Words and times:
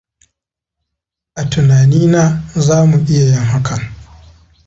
A 1.35 1.41
tunanina 1.51 2.21
za 2.65 2.77
mu 2.89 2.97
iya 3.09 3.25
yin 3.31 3.43
hakan. 3.51 3.81